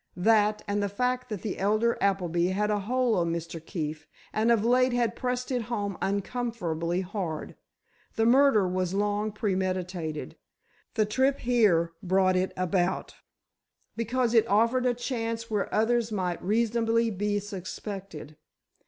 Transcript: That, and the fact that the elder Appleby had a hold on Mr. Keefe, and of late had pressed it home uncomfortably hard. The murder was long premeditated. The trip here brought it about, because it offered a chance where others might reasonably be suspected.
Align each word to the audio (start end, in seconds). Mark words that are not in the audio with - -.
That, 0.17 0.63
and 0.67 0.81
the 0.81 0.89
fact 0.89 1.29
that 1.29 1.43
the 1.43 1.59
elder 1.59 1.95
Appleby 2.01 2.47
had 2.47 2.71
a 2.71 2.79
hold 2.79 3.17
on 3.19 3.31
Mr. 3.31 3.63
Keefe, 3.63 4.07
and 4.33 4.51
of 4.51 4.65
late 4.65 4.93
had 4.93 5.15
pressed 5.15 5.51
it 5.51 5.61
home 5.65 5.95
uncomfortably 6.01 7.01
hard. 7.01 7.55
The 8.15 8.25
murder 8.25 8.67
was 8.67 8.95
long 8.95 9.31
premeditated. 9.31 10.37
The 10.95 11.05
trip 11.05 11.41
here 11.41 11.93
brought 12.01 12.35
it 12.35 12.51
about, 12.57 13.13
because 13.95 14.33
it 14.33 14.47
offered 14.47 14.87
a 14.87 14.95
chance 14.95 15.51
where 15.51 15.71
others 15.71 16.11
might 16.11 16.41
reasonably 16.41 17.11
be 17.11 17.37
suspected. 17.37 18.37